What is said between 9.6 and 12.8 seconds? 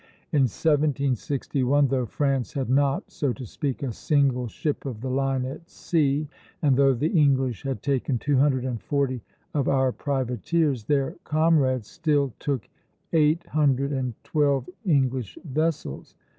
our privateers, their comrades still took